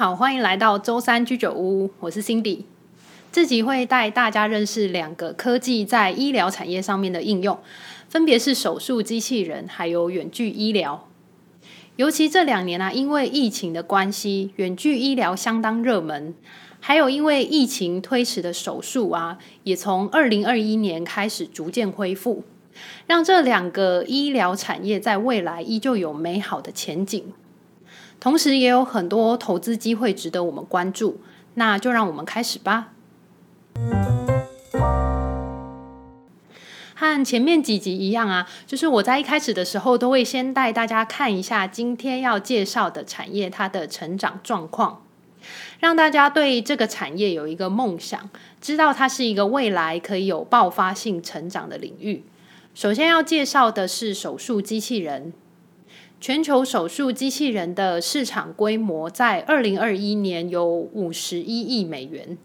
[0.00, 2.62] 好，欢迎来到周三居酒屋，我是 Cindy。
[3.30, 7.58] 这集会带大家认识两个科技在医疗产业上面的应用，
[8.08, 11.06] 分别是手术机器人还有远距医疗。
[11.96, 16.34] 尤其这两年啊，因为疫情的关系，远距医疗相当热门。
[16.80, 22.44] 还有因为疫情推迟的手术啊，也从二零二一年开始逐渐恢复，
[23.06, 27.34] 让这两个医疗产业在未来依旧有美好的前景。
[28.20, 31.20] 同时，也有很多投资机会值得我们关注。
[31.54, 32.92] 那就让我们开始吧。
[36.94, 45.02] 和前面几集一样啊，就是我在一开始的时候都会先带大家看一下今天要介绍的产业它的成长状况，
[45.80, 52.22] 让大家对这个产业有一个梦想，知道它是一个未来可以有爆发性成长的领域。
[52.74, 55.32] 首先要介绍的是手术机器人。
[56.20, 62.36] 全球手术机器人的市场规模在二零二一年有五十一亿美元，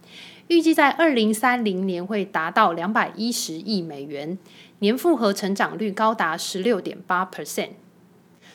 [0.47, 4.37] 预计在二零三零年会达到两百一十亿美元，
[4.79, 7.71] 年复合成长率高达十六点八 percent。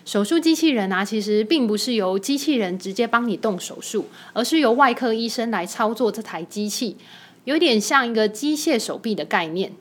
[0.06, 6.96] 手术机器人啊，其实并不是由机器人直接帮你动手术，而是由外科医生来操作这台机器，
[7.44, 9.72] 有点像一个机械手臂的概念。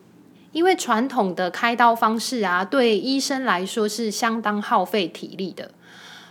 [0.52, 5.72] 因为传统的开刀方式啊，对医生来说是相当耗费体力的。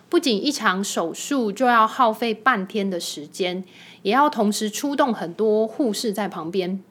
[0.08, 3.62] 不仅一场手术就要耗费半天的时间，
[4.02, 6.82] 也要同时出动很多护士在旁边，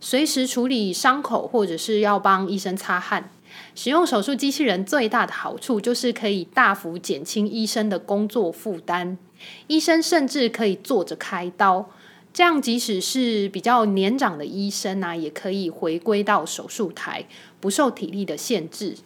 [0.00, 3.30] 随时处理伤口，或者是要帮医生擦汗。
[3.74, 9.18] 使用手术机器人最大的好处就是可以大幅减轻医生的工作负担，
[9.66, 11.90] 医生甚至可以坐着开刀。
[12.32, 17.26] 这样，即使是比较年长的医生啊，也可以回归到手术台，
[17.60, 18.96] 不受体力的限制。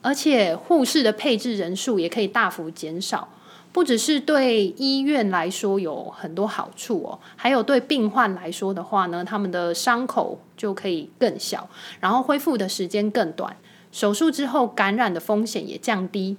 [0.00, 3.28] 而且，护士的配置人数也可以大幅减少，
[3.72, 11.68] 不只是对医院来说有很多好处哦，还有对病患来说的话呢，他们的伤口就可以更小，
[12.00, 13.56] 然后恢复的时间更短，
[13.92, 16.36] 手术之后感染的风险也降低。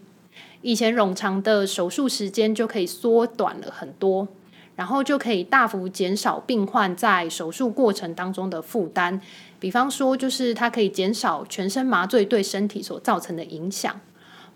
[0.62, 4.28] 以前冗长的手术时间就可以缩短了很多。
[4.76, 9.22] 然后就可以大幅减少病患在手术过程当中的负担，
[9.60, 14.00] 比方说，就是它可以减少全身麻醉对身体所造成的影响。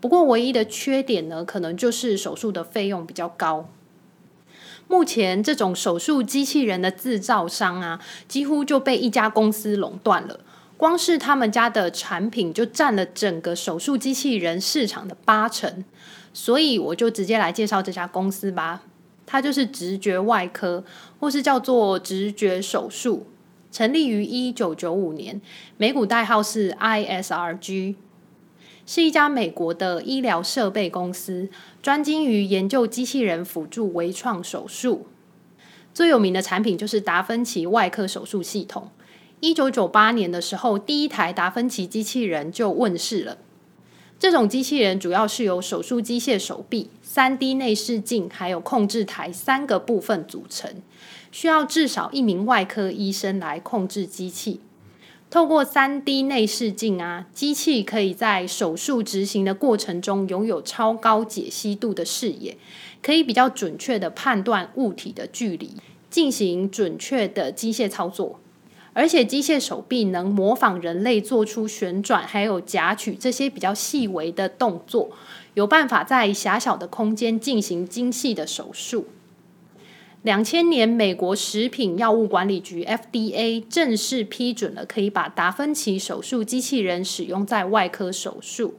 [0.02, 3.70] 不过，唯一的缺点呢，可能就是手术的费用比较高。
[4.88, 10.40] 目前，这种手术机器人的制造商啊，几乎就被一家公司垄断了。
[10.78, 15.84] 光是他们家的产品就占了整个手术机器人市场的八成。
[16.34, 18.84] 所以，我就直接来介绍这家公司吧。
[19.32, 20.84] 它就是直觉外科，
[21.20, 23.28] 或是叫做直觉手术，
[23.72, 25.40] 成立于一九九五年，
[25.78, 27.94] 美股代号是 ISRG，
[28.88, 31.48] 是一家美国的医疗设备公司，
[31.84, 35.06] 专精于研究机器人辅助微创手术。
[35.94, 38.90] 最有名的产品就是达芬奇外科手术系统。
[39.42, 43.38] 一九九八年的时候，第一台达芬奇机器人就问世了。
[44.20, 50.70] 这种机器人主要是由手术机械手臂、3D 内视镜还有控制台三个部分组成，
[51.32, 54.60] 需要至少一名外科医生来控制机器。
[55.30, 62.58] 透过 3D 内视镜啊，机器可以在手术执行的过程中拥有超高解析度的视野，
[63.02, 65.76] 可以比较准确地判断物体的距离，
[66.10, 68.42] 进行准确的机械操作。
[68.94, 75.12] 而且机械手臂能模仿人类做出旋转，还有夹取这些比较细微的动作，
[75.54, 79.08] 有办法在狭小的空间进行精细的手术。
[80.24, 88.76] 两千年，美国食品药物管理局 FDA 正式批准了可以把达芬奇手术机器人使用在外科手术。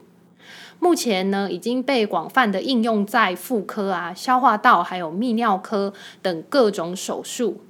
[0.77, 7.61] 目前呢，已经被广泛的应用在妇科啊、消化道还有泌尿科等各种手术。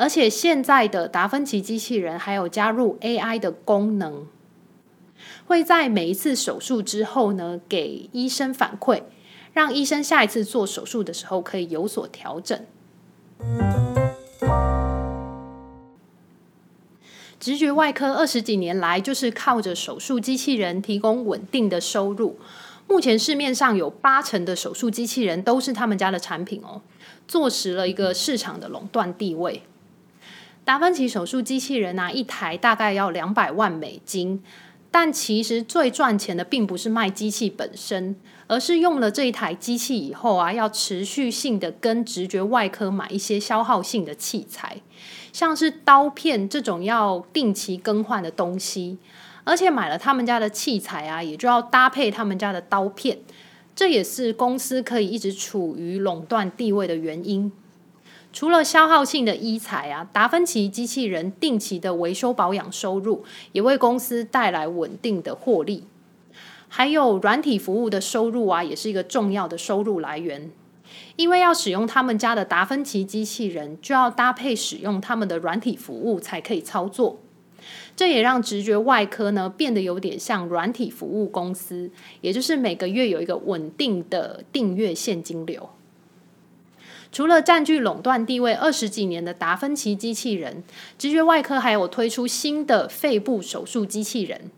[0.00, 4.26] 而且现在的达芬奇机器人还有加入 AI 的功能，
[5.46, 9.02] 会在每一次手术之后呢，给医生反馈，
[9.52, 12.58] 让医生下一次做手术的时候可以有所调整。
[17.38, 22.38] 直觉外科二十几年来就是靠着手术机器人提供稳定的收入，
[22.88, 26.80] 目前市面上有八成的手术机器人都是他们家的产品哦，
[27.28, 29.62] 坐实了一个市场的垄断地位。
[30.70, 34.40] 达芬奇手术机器人啊，一台大概要两百万美金，
[34.88, 38.14] 但其实最赚钱的并不是卖机器本身，
[38.46, 44.76] 而是用了这一台机器以后啊，要持续性的跟直觉外科买一些消耗性的器材，
[45.32, 48.96] 像是刀片这种要定期更换的东西，
[49.42, 53.18] 而且买了他们家的器材啊，也就要搭配他们家的刀片。
[53.74, 57.50] 这也是公司可以一直处于垄断地位的原因。
[58.32, 65.84] 除了消耗性的医材啊，达芬奇机器人定期的维修保养收入也为公司带来稳定的获利。
[66.68, 70.50] 还有软体服务的收入啊，也是一个重要的收入来源。
[71.16, 77.18] 因为要使用他们家的达芬奇机器人，就要搭配使用他们的软体服务才可以操作。
[77.94, 81.90] 这也让直觉外科呢变得有点像软体服务公司，
[82.20, 85.68] 也就是每个月有一个稳定的订阅现金流。
[87.12, 90.62] 除了占据垄断地位二十几年的达芬奇机器人，
[90.96, 94.50] 直觉外科还有推出新的肺部手术机器人。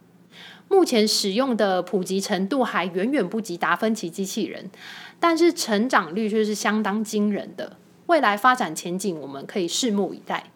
[0.69, 4.71] 目前使用的普及程度还远远不及达芬奇机器人，
[5.19, 7.77] 但是成长率却是相当惊人的。
[8.07, 10.52] 未来发展前景，我们可以拭目以待。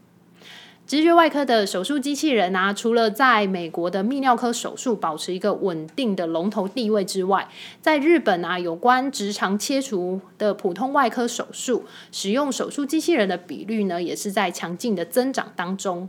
[0.87, 7.49] 直觉外科的手术机器人啊，除了在美国的泌尿科手术保持一个稳定的龙头地位之外，
[7.83, 16.09] 在日本啊，有关直肠切除的普通外科手术，使用手术机器人的比率呢，也是在强劲的增长当中。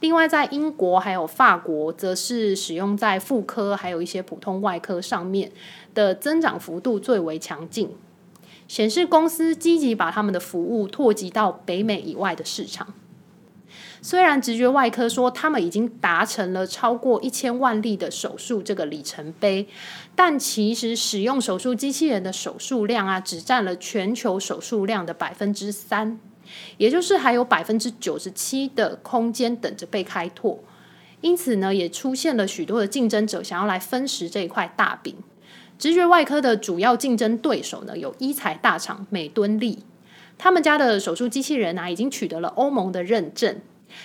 [0.00, 5.50] 另外，在英国还有法国，则是使用在妇科还有一些普通外科上面
[5.94, 7.90] 的增长幅度最为强劲，
[8.68, 12.92] 显示公司积极把他们的服务拓及到北美以外的市场。
[14.00, 19.66] 虽然直觉外科说他们已经达成了超过一千万例的手术这个里程碑，
[20.14, 26.18] 但其实使用手术机器人的手术量啊，只占了全球手术量的百分之三，
[26.76, 30.60] 也就是还有百分之九十七的空间等着被开拓。
[31.20, 35.16] 因此呢，也出现了许多的竞争者想要来分食这一块大饼。
[35.76, 39.80] 直觉外科的主要竞争对手呢，有医材大厂美敦力，
[40.38, 43.60] 他们家的手术机器人啊，已经取得了欧盟的认证。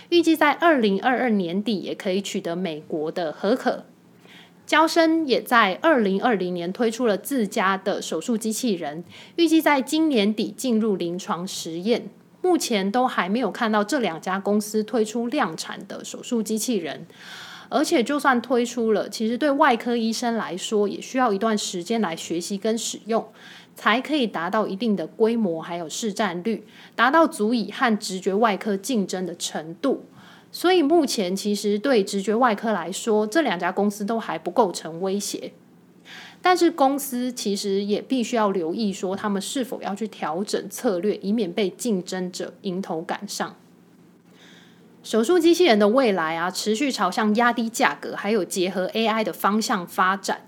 [0.09, 3.85] 预计在二零二二年底也可以取得美国的核可。
[4.65, 9.03] 娇生也在二零二零年推出了自家的手术机器人，
[9.35, 12.09] 预计在今年底进入临床实验。
[12.41, 17.05] 目前都还没有看到这两家公司推出量产的手术机器人，
[17.69, 23.25] 而且就算推出了，其实对外科医生来说也需要一段时间来学习跟使用。
[23.75, 26.65] 才可以达到一定的规模，还有市占率，
[26.95, 30.05] 达到足以和直觉外科竞争的程度。
[30.51, 35.53] 所以目前其实对直觉外科来说，这两家公司都还不构成威胁。
[36.41, 43.55] 但是公司其实也必须要留意，说他们是否要去调整策略，以免被竞争者迎头赶上。
[45.01, 50.41] 手术机器人的未来啊，持续朝向压低价格，还有结合 AI 的方向发展。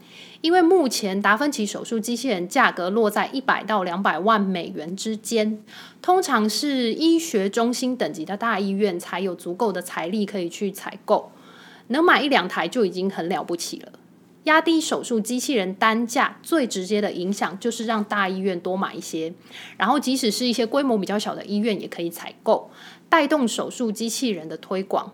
[0.45, 5.59] 因为目前达芬奇手术机器人价格落在一百到两百万美元之间，
[6.03, 11.31] 通常是医学中心等级的大医院才有足够的财力可以去采购，
[11.87, 13.93] 能买一两台就已经很了不起了。
[14.43, 19.33] 压低手术机器人单价最直接的影响就是让大医院多买一些，
[19.77, 22.69] 然后即使是一些规模比较小的医院也可以采购，
[23.09, 25.11] 带动手术机器人的推广。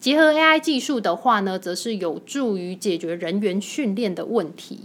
[0.00, 4.80] 结合 AI 技术的话呢，则是有助于解决人员训练的问题。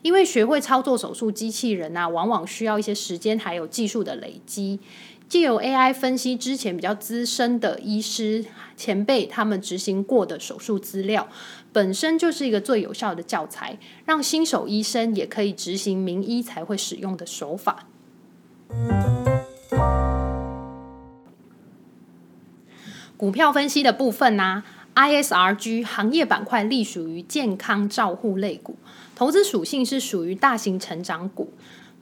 [0.00, 4.80] 因为学会操作手术机器人啊，往往需要一些时间，还有技术的累积。
[5.28, 8.44] 借由 AI 分析之前比较资深的医师
[8.76, 11.28] 前辈他们执行过的手术资料，
[11.72, 17.86] 本身就是一个最有效的教材，让新手医生也可以执行名医才会使用的手法。
[23.16, 24.64] 股票分析的部分呢
[24.96, 28.76] ，ISRG 行业板块隶属于健康照护类股，
[29.14, 31.52] 投资属性是属于大型成长股，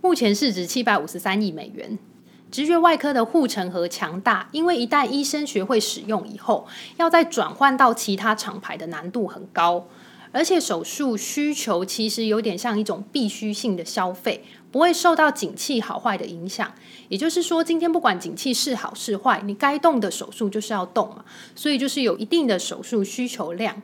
[0.00, 1.98] 目前市值七百五十三亿美元。
[2.50, 6.66] 直觉外科的护城河强大，因为一旦医生学会使用以后，
[6.96, 9.86] 要再转换到其他厂牌的难度很高。
[10.32, 16.74] 而且手术需求其实有点像一种必须性的消费，不会受到景气好坏的影响。
[17.08, 21.24] 也就是说，今天不管景气是好是坏，你该动的手术就是要动嘛，
[21.54, 23.82] 所以就是有一定的手术需求量。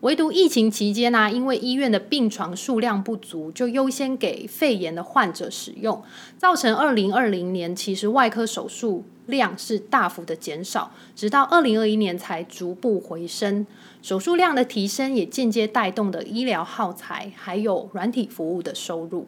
[0.00, 6.02] 唯独疫情期间呢、因为医院的病床数量不足，就优先给肺炎的患者使用，
[6.36, 13.66] 造成二零二零年其实外科手术量是大幅的减少，直到二零二一年才逐步回升。
[14.02, 19.26] 手术量的提升也间接带动了医疗耗材还有软体服务的收入。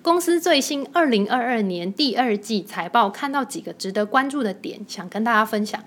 [0.00, 5.82] 公司最新二零二二年第二季财报看到几个值得关注的点，想跟大家分享。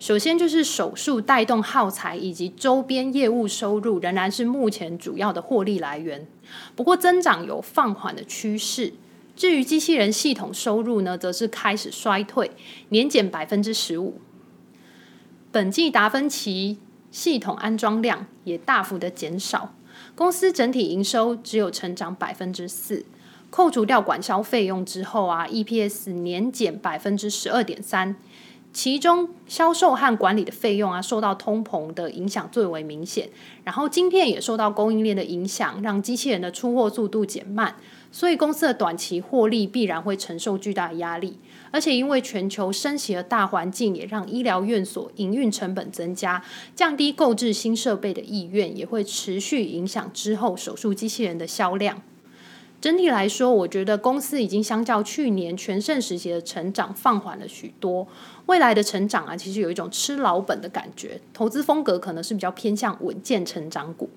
[0.00, 6.26] 首先就是手术带动耗材以及周边业务收入仍然是目前主要的获利来源，
[6.74, 8.94] 不过增长有放缓的趋势。
[9.36, 12.50] 至于机器人系统收入呢，则是开始衰退，
[12.88, 14.20] 年减百分之十五。
[15.52, 16.78] 本季达芬奇
[17.10, 19.74] 系统安装量也大幅的减少。
[20.14, 23.04] 公司整体营收只有成长百分之四，
[23.50, 28.16] 扣除掉管销费用之后啊，EPS 年减百分之十二点三。
[28.72, 33.28] 其中销售和管理的费用啊，受到通膨的影响最为明显。
[33.64, 37.74] 然后晶片也受到供应链的影响，让机器人的出货速度减慢，
[38.12, 41.36] 所以公司的短期获利必然会承受巨大的压力。
[41.72, 46.42] 而且因为全球升息的大环境，也让医疗院所营运成本增加，
[46.76, 52.02] 降低购置新设备的意愿，也会持续影响之后手术机器人的销量。
[52.80, 58.08] 整体来说，我觉得公司已经相较去年全盛时期的成长放缓了许多。
[58.46, 64.08] 未来的成长啊，其实有一种吃老本的感觉，投资风格可能是比较偏向稳健成长股。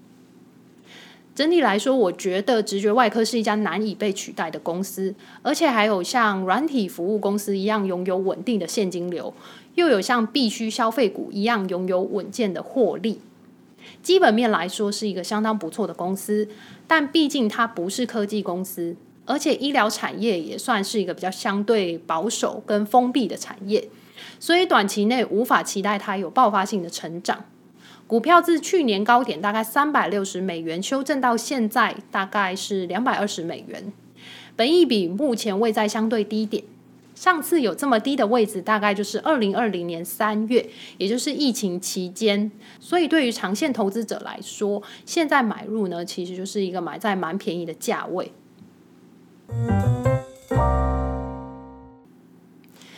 [1.36, 9.34] 整体来说，我觉得直觉外科是一家难以被取代的公司，而且还有像软体服务公司一样拥有稳定的现金流，
[9.76, 13.20] 又有像必需消费股一样拥有稳健的获利。
[14.04, 16.48] 基本面来说是一个相当不错的公司，
[16.86, 18.96] 但毕竟它不是科技公司，
[19.26, 23.90] 而且医疗产业也算是一个比较相对保守跟封闭的产业，
[24.40, 27.46] 所以短期内无法期待它有爆发性的成长。
[28.06, 33.94] 股票自去年高点大概三百六十美元修正到现在大概是两百二十美元，
[34.58, 36.64] 本益比目前位在相对低点。
[37.24, 42.52] 上次有这么低的位置，大概就是二零二零年三月，也就是疫情期间。
[42.82, 48.34] 所以对于长线投资者来说，现在买入呢，其实就是一个买在蛮便宜的价位。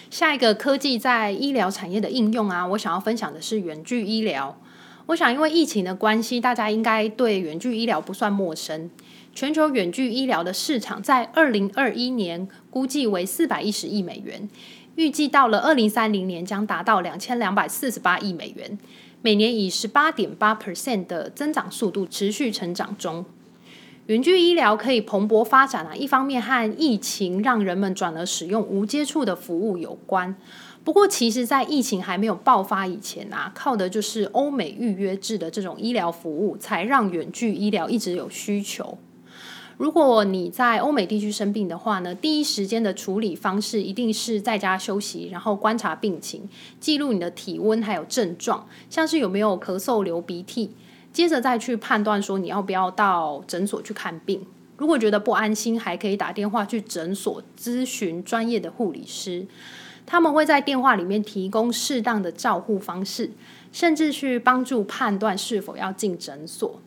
[0.09, 4.59] 下一个科技在医疗产业的应用啊，我想要分享的是远距医疗。
[5.07, 8.89] 我想因为疫情的关系，大家应该对远距医疗不算陌生。
[9.33, 14.49] 全球远距医疗的市场在二零二一年估计为四百一十亿美元，
[14.95, 18.79] 预计到了二零三零年将达到两千两百四十八亿美元，
[19.21, 23.25] 每年以十八点八 percent 的增长速度持续成长中。
[24.07, 30.35] 远距医疗可以蓬勃发展啊，一方面和疫情让人们转而使用无接触的服务有关。
[30.85, 38.99] 不过，其实，在疫情还没有爆发以前啊，靠的就是欧美预约制的这种医疗服务，才让远距医疗一直有需求。
[39.77, 46.47] 如果你在欧美地区生病的话呢，第一时间的处理方式一定是在家休息，然后观察病情，
[46.79, 50.69] 记录你的体温还有症状，像是有没有咳嗽、流鼻涕，
[51.11, 54.45] 接着再去判断说你要不要到诊所去看病。
[54.77, 59.47] 如果觉得不安心，还可以打电话去诊所咨询专业的护理师，
[60.05, 63.31] 他们会在电话里面提供适当的照护方式，
[63.71, 66.79] 甚至去帮助判断是否要进诊所。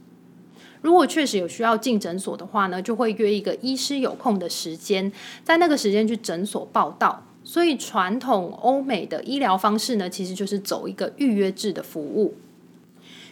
[0.81, 7.25] 如果确实有需要进诊所的话呢，就会约一个医师有空的时间，在那个时间去诊所报到。
[7.43, 12.35] 所以传统欧美的医疗方式呢，其实就是走一个预约制的服务。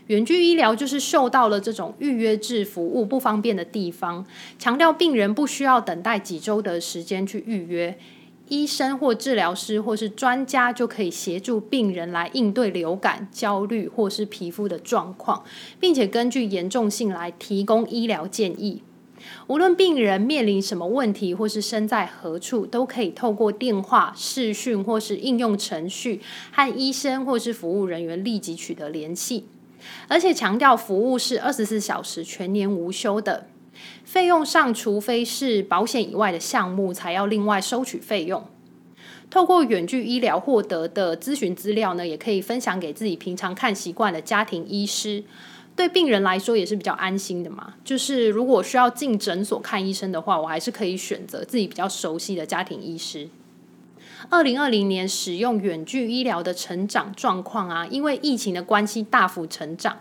[0.07, 4.25] 远距医疗就是嗅到了这种预约制服务不方便的地方，
[4.59, 7.99] 强调病人不需要等待几周的时间去预约。
[8.49, 15.45] 医生或治疗师或是专家就可以协助病人来应对流感、焦虑或是皮肤的状况，
[15.81, 18.83] 并且根据严重性来提供医疗建议。
[19.49, 26.21] 无论病人面临什么问题或是身在何处，都可以透过电话、视讯或是应用程序
[26.53, 29.47] 和医生或是服务人员立即取得联系，
[30.07, 33.49] 而且强调服务是二十四小时全年无休的。
[34.07, 38.47] 费用上，除非是保险以外的项目，才要另外收取费用。
[39.29, 45.25] 透过远距医疗获得的咨询资料呢，也可以分享给自己平常看习惯的家庭医师。
[45.75, 47.75] 对病人来说也是比较安心的嘛。
[47.85, 53.29] 就是如果需要进诊所看医生的话，我还是可以选择自己比较熟悉的家庭医师。
[54.29, 59.99] 二零二零年使用远距医疗的成长状况啊，因为疫情的关系大幅成长。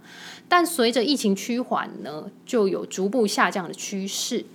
[0.48, 4.46] 但随着疫情趋缓呢，就有逐步下降的趋势。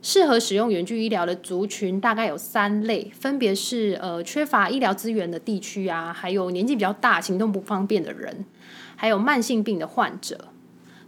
[0.00, 8.44] 适合使用远距医疗的族群大概有三类，分别是呃缺乏医疗资源的地区啊，还有年纪比较大、行动不方便的人，
[8.94, 10.48] 还有慢性病的患者。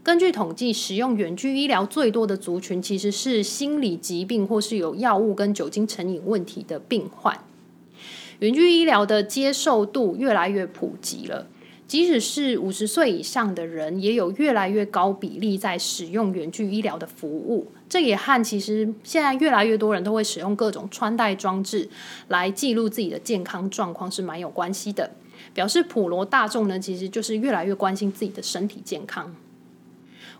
[0.02, 7.38] 根据统计，使用远距医疗最多的族群其实是心理疾病或是有药物跟酒精成瘾问题的病患。
[8.40, 11.47] 远距医疗的接受度越来越普及了。
[11.87, 17.66] 即使是五十岁以上的人，也有越来越高比例在使用远距医疗的服务。
[17.88, 21.88] 这也和其实现在越来越多人都会使用各种穿戴装置
[22.28, 25.11] 来记录自己的健康状况是蛮有关系的。
[25.52, 29.35] 表示普罗大众呢，其实就是越来越关心自己的身体健康。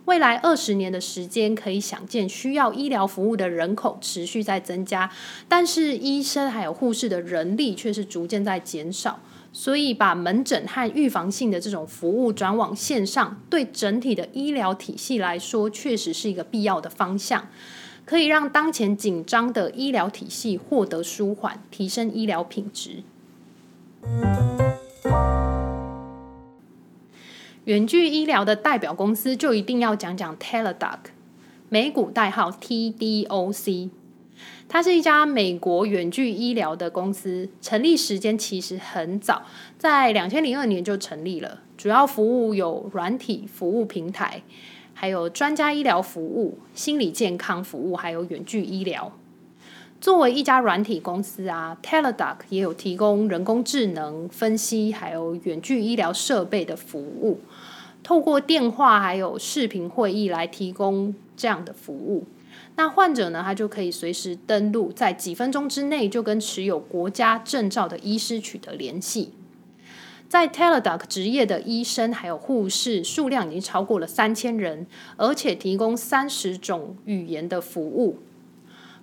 [0.05, 5.09] 未来二十年的时间，可以想见需要医疗服务的人口持续在增加，
[5.47, 9.19] 但是医生还有护士的人力却是逐渐在减少。
[9.53, 17.49] 所以把门诊和预防性的这种服务转往线上，对整体的医疗体系来说，确实是一个必要的方向，
[18.05, 23.03] 可以让当前紧张的医疗体系获得舒缓，提升医疗品质。
[27.71, 30.97] 远距医疗的代表公司就一定要讲讲 Teladoc，
[31.69, 33.89] 美股代号 TDOC。
[34.67, 39.43] 它是一家美国远距医疗的公司，成立时间其实很早，
[39.77, 41.61] 在两千零二年就成立了。
[41.77, 44.43] 主要服务有软体服务平台，
[44.93, 49.13] 还有专家医疗服务、心理健康服务，还有远距医疗。
[50.01, 57.39] 作为一家软体公司啊，Teladoc 也有提供人工智能分析，还有远距医疗设备的服务，
[58.01, 62.25] 透过电话还有视频会议来提供这样的服务。
[62.77, 69.33] 那患者呢，他就可以随时登录，在几分钟之内就跟持有国家证照的医师取得联系。
[70.27, 78.17] 在 Teladoc 执业的医生还有护士数量已经超过了三千人，而且提供三十种语言的服务。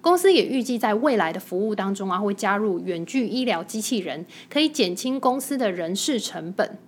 [0.01, 6.79] 公司也预计在未来的服务当中啊，会加入远距医疗机器人，可以减轻公司的人事成本。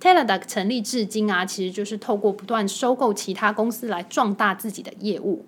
[0.00, 5.44] Teladoc 成立至今啊，其实就是透过不断收购其他公司来壮大自己的业务。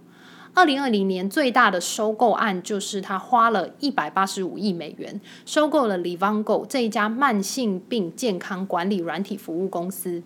[0.52, 10.22] 二零二零年最大的收购案就是他花了一百八十五亿美元收购了 Livongo 这一家慢性病健康管理软体服务公司。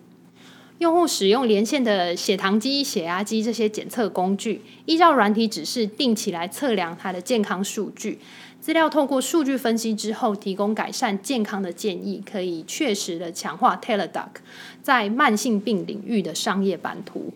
[0.79, 8.17] 用户使用连线的血糖机、血压机这些检测工具，依照软体指示定期来测量它的健康数据。
[8.61, 14.29] 资料透过数据分析之后，提供改善健康的建议，可以确实的强化 Teladoc
[14.81, 17.33] 在慢性病领域的商业版图。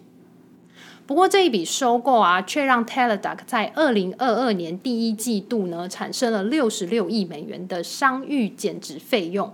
[1.06, 9.54] 不过这一笔收购啊，却让 Teladoc 在二零二二年第一季度呢，产生了六十六亿美元的商誉减值费用。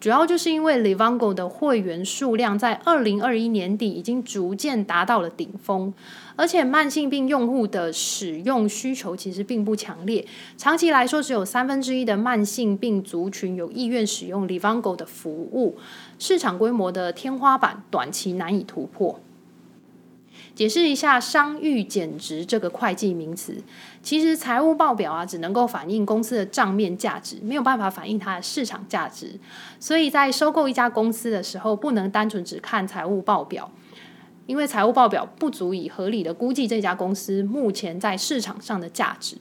[0.00, 5.92] 主要就是因为 Livongo 的会员数量在二零二一年底已经逐渐达到了顶峰，
[6.36, 15.76] 而且慢性病用户的使用需求其实并不强烈，长期来说只有三分之一的慢性病族群有意愿使用 Livongo 的服务，
[16.18, 19.20] 市场规模的天花板短期难以突破。
[20.54, 23.56] 解释一下商誉减值这个会计名词。
[24.02, 29.38] 其实财务报表啊，只能够反映公司的账面价值，没有办法反映它的市场价值。
[29.78, 33.70] 所以在收购一家公司的时候，不能单纯只看财务报表，
[34.46, 39.36] 因为财务报表不足以合理的估计这家公司目前在市场上的价值。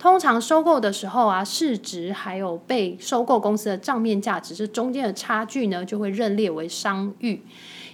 [0.00, 7.42] 通常收购的时候啊，市值还有被收购公司的账面价值这中间的差距呢，就会认列为商誉。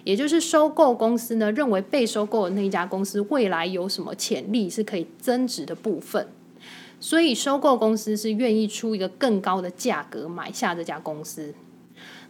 [0.05, 6.29] 也就是收购公司呢，认为被收购的那一家公司未来有什么潜力是可以增值的部分，
[7.01, 11.53] 所以收购公司是愿意出一个更高的价格买下这家公司。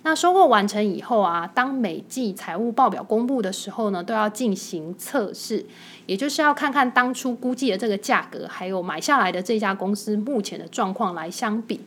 [0.06, 5.66] 那收购完成以后啊，当每季财务报表公布的时候呢，都要进行测试，
[6.06, 11.80] 也就是要看看当初估计的这个价格，还有买下来的这家公司目前的状况来相比。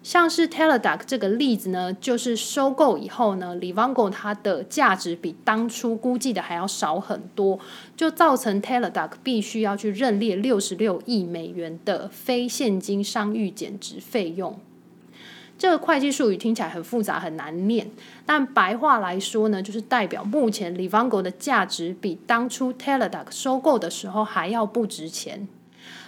[0.00, 7.58] 像是 Teladoc 这个例子呢，就是收购以后呢，Livongo 它的价值比当初估计的还要少很多，
[7.96, 14.56] 就造成 Teladoc 必须要去认列六十六亿美元的非现金商誉减值费用。
[15.60, 17.90] 这个会计术语听起来很复杂很难念，
[18.24, 25.46] 但白话来说呢，就是代表目前 Livongo 的价值比当初 Teladoc 收购的时候还要不值钱。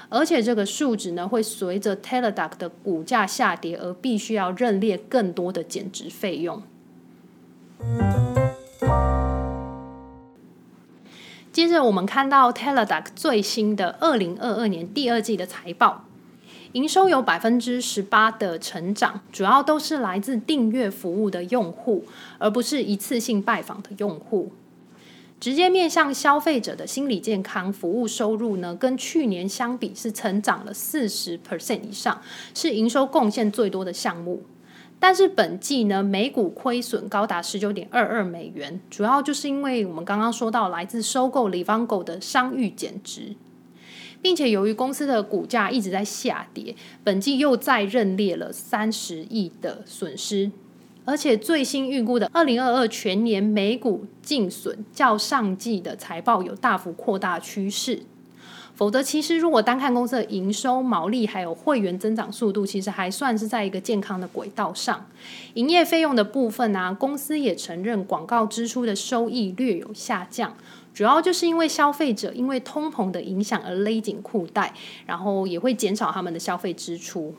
[0.09, 6.63] 而且这个数值呢，会随着 Teladoc 的股价下跌而必须要认列更多的减值费用。
[11.53, 16.07] 接着我们看到 Teladoc 最新的二零二二年第二季的财报，
[16.73, 22.05] 营收有百分之十八的成长，主要都是来自订阅服务的用户，
[22.39, 24.51] 而不是一次性拜访的用户。
[25.39, 32.23] 直接面向消费者的心理健康服务收入呢，跟去年相比是成长了四十 percent 以上，
[32.55, 34.43] 是营收贡献最多的项目。
[34.99, 43.35] 但是本季呢，每股亏损高达十九点二二美元，主要就是因为我们刚刚说到来自收购 Livongo 的商誉减值，
[44.23, 50.51] 并且由于公司的股价一直在下跌，本季又再认列了三十亿的损失。
[51.05, 58.05] 而且最新预估的二零二二全年每股净损较上季的财报有大幅扩大趋势，
[58.77, 65.05] 否则其实如果单看公司的营收、毛利还有会员增长速度，其实还算是在一个健康的轨道上。
[65.55, 70.57] 营业费用的部分呢、公司也承认广告支出的收益略有下降，
[70.95, 74.75] 主要就是因为消费者因为通膨的影响而勒紧裤带，
[75.07, 77.35] 然后也会减少他们的消费支出。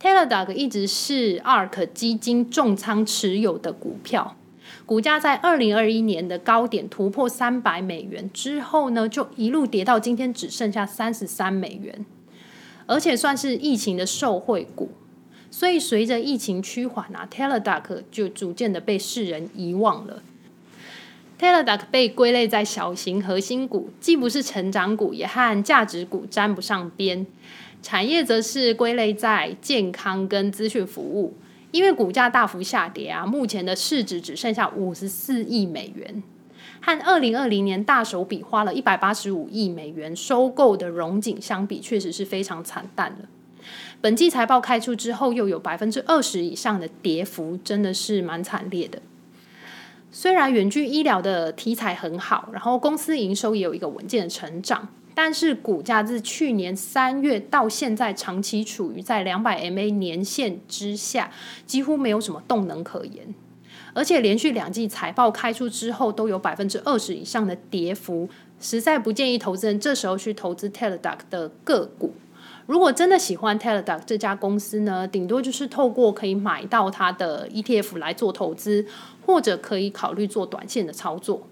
[0.00, 4.36] Teladoc 一直是 ARK 基金重仓持有的股票，
[4.84, 12.04] 股价在二零二一年的高点突破三百美元之后呢，就一路跌到今天只剩下三十三美元，
[12.86, 14.90] 而且算是疫情的受惠股。
[15.50, 20.22] 所以随着疫情趋缓啊，Teladoc 就逐渐的被世人遗忘了。
[21.42, 27.26] Teladoc 被归类在小型核心股，既不是成长股，也和价值股沾不上边。
[27.82, 31.34] 产业则是归类在健康跟资讯服务，
[31.72, 36.22] 因为股价大幅下跌啊，目前的市值只剩下五十四亿美元，
[36.80, 43.28] 和二零二零年大手笔花了一百八十五亿美元收购的荣景相比，确实是非常惨淡了。
[44.00, 49.02] 本季财报开出之后，又有百分之二十以上的跌幅，真的是蛮惨烈的。
[50.14, 61.30] 虽然远距医疗的题材很好，然后公司营收也有一个稳健的成长，但是股价自去年三月到现在，长期处于在两百 MA 年线之下，
[61.64, 63.34] 几乎没有什么动能可言。
[63.94, 68.28] 而且连续两季财报开出之后，都有百分之二十以上的跌幅，
[68.60, 72.14] 实在不建议投资人这时候去投资 Teladoc 的个股。
[72.66, 78.86] 如果真的喜欢 Teladoc 这家公司呢，顶多就是透过可以买到它的 ETF 来做投资，
[79.26, 81.48] 或者可以考虑做短线的操作。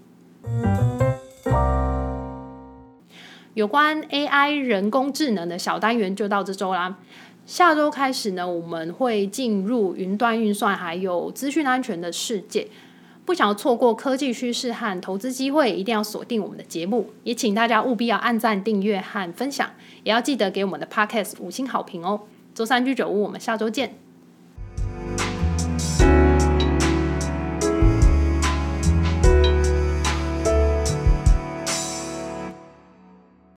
[3.55, 6.96] 有关 AI 人工智能的小单元就到这周啦。
[7.44, 12.68] 下周开始呢，我们会进入云端运算还有资讯安全的世界。
[13.31, 17.11] 不想要错过科技趋势和投资机会，一定要锁定我们的节目。
[17.23, 19.71] 也请大家务必要按赞、订阅和分享，
[20.03, 22.23] 也要记得给我们的 Podcast 五星好评哦。
[22.53, 24.10] 周三居酒屋，我们下周见。